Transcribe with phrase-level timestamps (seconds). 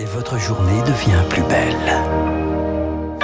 [0.00, 3.22] Et votre journée devient plus belle.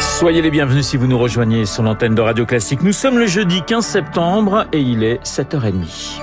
[0.00, 2.82] Soyez les bienvenus si vous nous rejoignez sur l'antenne de Radio Classique.
[2.82, 6.20] Nous sommes le jeudi 15 septembre et il est 7h30.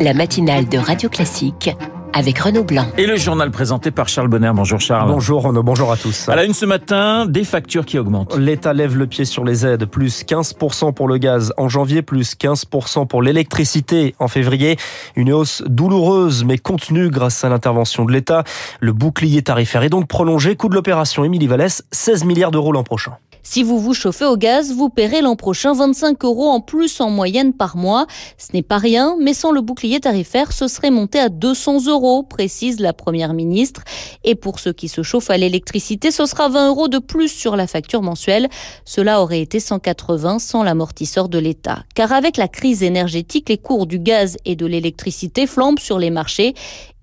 [0.00, 1.70] La matinale de Radio Classique
[2.16, 2.86] avec Renaud Blanc.
[2.96, 4.50] Et le journal présenté par Charles Bonner.
[4.54, 5.10] Bonjour Charles.
[5.10, 6.30] Bonjour Renaud, bonjour à tous.
[6.30, 8.38] À la une ce matin, des factures qui augmentent.
[8.38, 12.34] L'État lève le pied sur les aides, plus 15% pour le gaz en janvier, plus
[12.34, 14.78] 15% pour l'électricité en février.
[15.14, 18.44] Une hausse douloureuse mais contenue grâce à l'intervention de l'État.
[18.80, 20.56] Le bouclier tarifaire est donc prolongé.
[20.56, 23.12] Coût de l'opération Émilie Vallès, 16 milliards d'euros l'an prochain.
[23.48, 27.10] Si vous vous chauffez au gaz, vous paierez l'an prochain 25 euros en plus en
[27.10, 28.08] moyenne par mois.
[28.38, 32.24] Ce n'est pas rien, mais sans le bouclier tarifaire, ce serait monté à 200 euros,
[32.24, 33.84] précise la première ministre.
[34.24, 37.54] Et pour ceux qui se chauffent à l'électricité, ce sera 20 euros de plus sur
[37.54, 38.48] la facture mensuelle.
[38.84, 41.84] Cela aurait été 180 sans l'amortisseur de l'État.
[41.94, 46.10] Car avec la crise énergétique, les cours du gaz et de l'électricité flambent sur les
[46.10, 46.54] marchés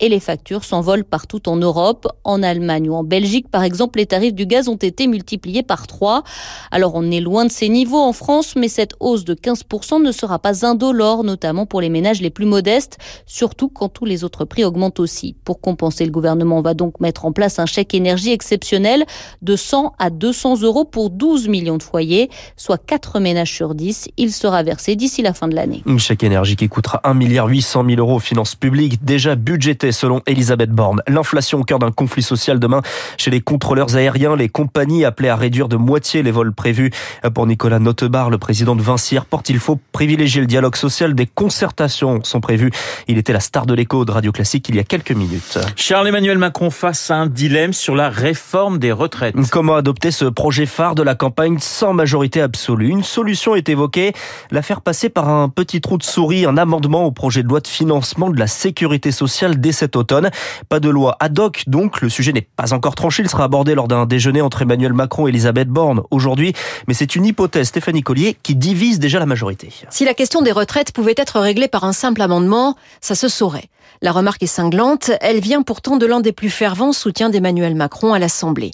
[0.02, 2.08] et les factures s'envolent partout en Europe.
[2.26, 5.88] En Allemagne ou en Belgique, par exemple, les tarifs du gaz ont été multipliés par
[5.88, 6.24] 3.
[6.72, 10.12] Alors on est loin de ces niveaux en France, mais cette hausse de 15% ne
[10.12, 14.46] sera pas indolore, notamment pour les ménages les plus modestes, surtout quand tous les autres
[14.46, 15.36] prix augmentent aussi.
[15.46, 19.06] Pour compenser, le gouvernement va donc mettre en place un chèque énergie exceptionnel
[19.42, 24.10] de 100 à 200 euros pour 12 millions de foyers, soit 4 ménages sur 10.
[24.18, 25.84] Il sera versé d'ici la fin de l'année.
[25.86, 29.92] Un chèque énergie qui coûtera 1 milliard 800 000 euros aux finances publiques, déjà budgété
[29.92, 31.02] selon Elisabeth Borne.
[31.08, 32.82] L'inflation au cœur d'un conflit social demain
[33.18, 36.92] chez les contrôleurs aériens, les compagnies appelées à réduire de moitié les vols prévus.
[37.34, 41.14] Pour Nicolas Notebar, le président de Vinci Airport, il faut privilégier le dialogue social.
[41.16, 42.72] Des concertations sont prévues.
[43.08, 45.60] Il était la star de l'écho de Radio Classique il y a quelques minutes.
[45.76, 49.36] Charles-Emmanuel Macron face à un dilemme sur la réforme des retraites.
[49.52, 52.90] Comment adopter ce projet phare de la campagne sans majorité absolue?
[52.90, 54.14] Une solution est évoquée,
[54.52, 57.60] la faire passer par un petit trou de souris, un amendement au projet de loi
[57.60, 60.30] de financement de la sécurité sociale dès cet automne.
[60.70, 63.24] Pas de loi ad hoc, donc le sujet n'est pas encore tranché.
[63.24, 66.54] Il sera abordé lors d'un déjeuner entre Emmanuel Macron et Elisabeth Borne aujourd'hui.
[66.88, 69.70] Mais c'est une hypothèse, Stéphanie Collier, qui divise déjà la majorité.
[69.90, 73.70] Si la question des retraites pouvait être réglée par un simple amendement, ça se saurait.
[74.02, 78.14] La remarque est cinglante, elle vient pourtant de l'un des plus fervents soutiens d'Emmanuel Macron
[78.14, 78.72] à l'Assemblée.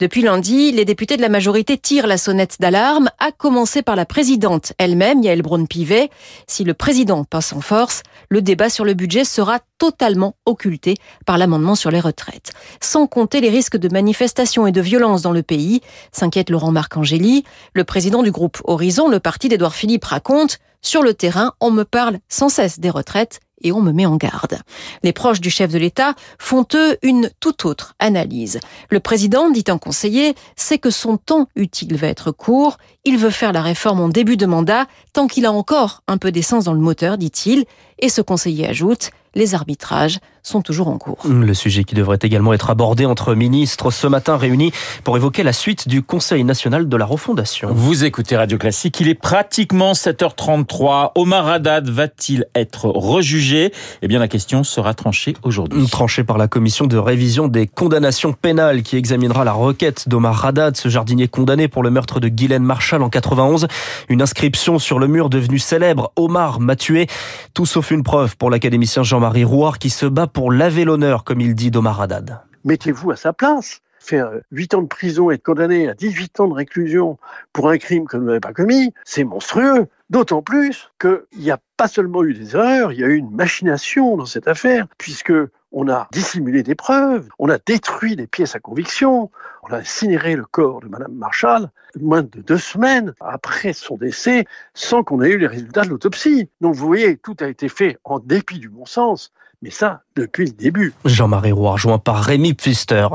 [0.00, 4.06] Depuis lundi, les députés de la majorité tirent la sonnette d'alarme, à commencer par la
[4.06, 6.10] présidente elle-même, Yael Braun-Pivet.
[6.46, 10.94] Si le président passe en force, le débat sur le budget sera totalement occulté
[11.26, 12.52] par l'amendement sur les retraites.
[12.80, 15.80] Sans compter les risques de manifestations et de violences dans le pays,
[16.10, 17.44] s'inquiète Laurent Marcangeli.
[17.74, 21.84] Le président du groupe Horizon, le parti d'Edouard Philippe, raconte sur le terrain, on me
[21.84, 24.58] parle sans cesse des retraites et on me met en garde.
[25.02, 28.60] Les proches du chef de l'État font eux une toute autre analyse.
[28.90, 32.78] Le président, dit un conseiller, sait que son temps utile va être court.
[33.04, 36.32] Il veut faire la réforme en début de mandat tant qu'il a encore un peu
[36.32, 37.64] d'essence dans le moteur, dit-il.
[37.98, 41.18] Et ce conseiller ajoute, les arbitrages sont toujours en cours.
[41.28, 44.72] Le sujet qui devrait également être abordé entre ministres ce matin réunis
[45.04, 47.68] pour évoquer la suite du Conseil national de la refondation.
[47.72, 51.12] Vous écoutez Radio Classique, il est pratiquement 7h33.
[51.14, 53.72] Omar Haddad va-t-il être rejugé?
[54.02, 55.86] Eh bien la question sera tranchée aujourd'hui.
[55.86, 60.76] Tranchée par la commission de révision des condamnations pénales qui examinera la requête d'Omar Haddad,
[60.76, 63.68] ce jardinier condamné pour le meurtre de Guylaine Marshall en 91.
[64.08, 67.06] Une inscription sur le mur devenue célèbre, Omar m'a tué.
[67.54, 71.40] Tout sauf une preuve pour l'académicien Jean-Marie Rouard qui se bat pour laver l'honneur, comme
[71.40, 72.40] il dit d'Omar Haddad.
[72.64, 73.80] Mettez-vous à sa place.
[74.00, 77.18] Faire 8 ans de prison et être condamné à 18 ans de réclusion
[77.52, 79.86] pour un crime que vous n'avez pas commis, c'est monstrueux.
[80.10, 83.30] D'autant plus qu'il n'y a pas seulement eu des erreurs, il y a eu une
[83.30, 85.32] machination dans cette affaire, puisque
[85.72, 89.30] on a dissimulé des preuves, on a détruit des pièces à conviction,
[89.62, 94.46] on a incinéré le corps de Madame Marshall moins de deux semaines après son décès,
[94.74, 96.48] sans qu'on ait eu les résultats de l'autopsie.
[96.60, 99.32] Donc vous voyez, tout a été fait en dépit du bon sens,
[99.62, 100.92] mais ça, depuis le début.
[101.04, 103.06] Jean-Marie Roy, rejoint par Rémi Pfister.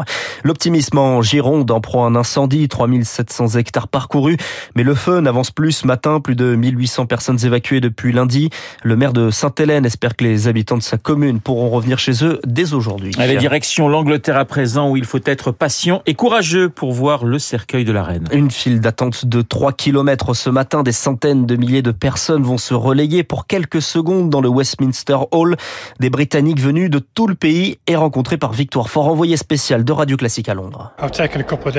[0.45, 4.37] L'optimisme en Gironde en proie un incendie, 3700 hectares parcourus,
[4.73, 8.49] mais le feu n'avance plus ce matin, plus de 1800 personnes évacuées depuis lundi.
[8.81, 12.39] Le maire de Sainte-Hélène espère que les habitants de sa commune pourront revenir chez eux
[12.47, 13.11] dès aujourd'hui.
[13.19, 17.37] Allez, direction l'Angleterre à présent, où il faut être patient et courageux pour voir le
[17.37, 18.27] cercueil de la reine.
[18.31, 22.57] Une file d'attente de 3 km ce matin, des centaines de milliers de personnes vont
[22.57, 25.55] se relayer pour quelques secondes dans le Westminster Hall.
[25.99, 29.91] Des Britanniques venus de tout le pays et rencontrés par Victoire Fort, envoyé spécial de
[29.91, 30.91] Radio Classique à Londres.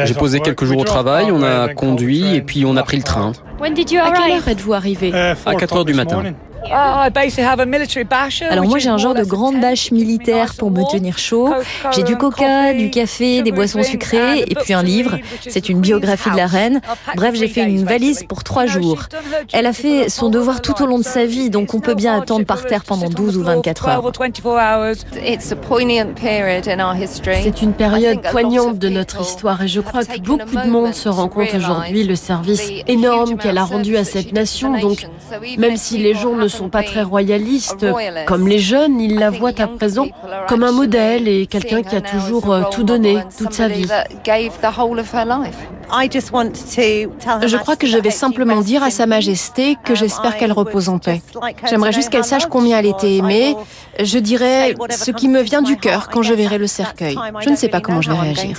[0.05, 3.03] J'ai posé quelques jours au travail, on a conduit et puis on a pris le
[3.03, 3.32] train.
[3.61, 6.23] À quelle heure êtes-vous arrivé À 4 heures du matin.
[8.50, 11.55] Alors moi j'ai un genre de grande bâche militaire pour me tenir chaud.
[11.94, 15.19] J'ai du coca, du café, des boissons sucrées et puis un livre.
[15.49, 16.81] C'est une biographie de la reine.
[17.14, 19.05] Bref, j'ai fait une valise pour trois jours.
[19.52, 22.16] Elle a fait son devoir tout au long de sa vie, donc on peut bien
[22.20, 24.02] attendre par terre pendant 12 ou 24 heures.
[27.43, 31.08] C'est une période poignante de notre histoire et je crois que beaucoup de monde se
[31.08, 34.78] rend compte aujourd'hui le service énorme qu'elle a rendu à cette nation.
[34.78, 35.06] Donc,
[35.58, 37.87] même si les gens ne sont pas très royalistes,
[38.27, 40.06] comme les jeunes, ils la voient à présent
[40.49, 43.87] comme un modèle et quelqu'un qui a toujours euh, tout donné toute sa vie.
[45.90, 50.99] Je crois que je vais simplement dire à Sa Majesté que j'espère qu'elle repose en
[50.99, 51.23] paix.
[51.69, 53.56] J'aimerais juste qu'elle sache combien elle était aimée.
[53.99, 57.17] Je dirais ce qui me vient du cœur quand je verrai le cercueil.
[57.40, 58.58] Je ne sais pas comment je vais réagir.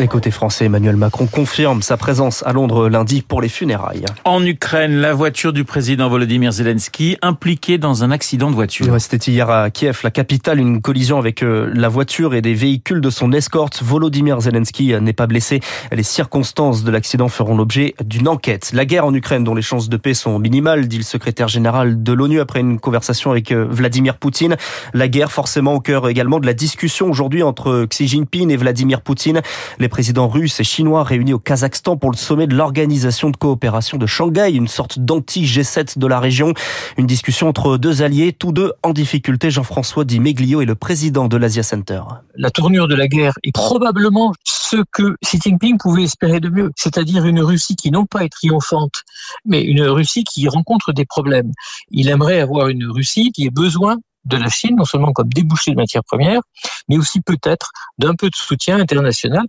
[0.00, 4.04] Écoutez, français, Emmanuel Macron confirme sa présence à Londres lundi pour les funérailles.
[4.24, 8.94] En Ukraine, la voiture du président Volodymyr Zelensky impliquée dans un accident de voiture.
[9.00, 13.00] C'était hier à Kiev, la capitale, une collision avec euh, la voiture et des véhicules
[13.00, 13.82] de son escorte.
[13.82, 15.60] Volodymyr Zelensky n'est pas blessé.
[15.92, 18.70] Les circonstances de l'accident feront l'objet d'une enquête.
[18.72, 22.04] La guerre en Ukraine, dont les chances de paix sont minimales, dit le secrétaire général
[22.04, 24.56] de l'ONU après une conversation avec euh, Vladimir Poutine.
[24.92, 29.00] La guerre forcément au cœur également de la discussion aujourd'hui entre Xi Jinping et Vladimir
[29.00, 29.42] Poutine.
[29.80, 33.98] Les présidents russes et chinois réunis au Kazakhstan pour le sommet de l'organisation de coopération
[33.98, 36.54] de Shanghai, une sorte d'anti-G7 de la région.
[36.98, 39.50] Une discussion entre deux alliés, tous deux en difficulté.
[39.50, 42.02] Jean-François Di Meglio est le président de l'Asia Center.
[42.36, 44.32] La tournure de la guerre est probablement
[44.64, 48.30] ce que Xi Jinping pouvait espérer de mieux, c'est-à-dire une Russie qui non pas est
[48.30, 49.02] triomphante,
[49.44, 51.52] mais une Russie qui rencontre des problèmes.
[51.90, 55.70] Il aimerait avoir une Russie qui ait besoin de la Chine, non seulement comme débouché
[55.70, 56.40] de matières premières,
[56.88, 59.44] mais aussi peut-être d'un peu de soutien international.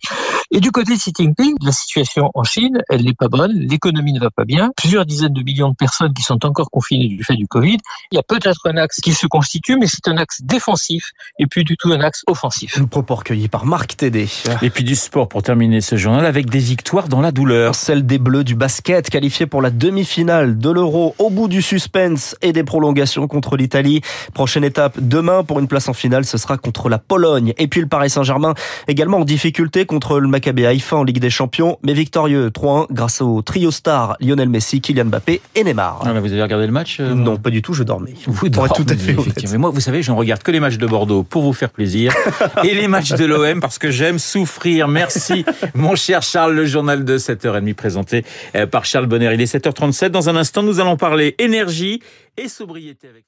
[0.52, 4.14] Et du côté de Xi Jinping, la situation en Chine, elle n'est pas bonne, l'économie
[4.14, 7.24] ne va pas bien, plusieurs dizaines de millions de personnes qui sont encore confinées du
[7.24, 7.78] fait du Covid.
[8.12, 11.48] Il y a peut-être un axe qui se constitue, mais c'est un axe défensif et
[11.48, 12.78] plus du tout un axe offensif.
[12.78, 14.28] Un propos recueilli par Marc Tédé.
[14.62, 17.76] Et puis du sport pour terminer ce journal avec des victoires dans la douleur.
[17.76, 22.36] Celle des Bleus du basket, qualifiés pour la demi-finale de l'Euro au bout du suspense
[22.42, 24.02] et des prolongations contre l'Italie.
[24.34, 27.54] Prochaine étape demain pour une place en finale, ce sera contre la Pologne.
[27.58, 28.54] Et puis le Paris Saint-Germain
[28.88, 33.22] également en difficulté contre le Maccabi Haïfa en Ligue des Champions, mais victorieux 3-1 grâce
[33.22, 36.02] au trio star Lionel Messi, Kylian Mbappé et Neymar.
[36.06, 38.14] Ah, vous avez regardé le match euh, Non, pas du tout, je dormais.
[38.26, 39.16] Vous dormez, tout à fait
[39.52, 41.70] Mais moi, vous savez, je ne regarde que les matchs de Bordeaux pour vous faire
[41.70, 42.14] plaisir
[42.64, 44.88] et les matchs de l'OM parce que j'aime souffrir.
[44.88, 48.26] Merci, mon cher Charles, le journal de 7h30 présenté
[48.56, 49.32] euh, par Charles Bonner.
[49.34, 50.10] Il est 7h37.
[50.10, 52.02] Dans un instant, nous allons parler énergie
[52.38, 53.26] et sobriété avec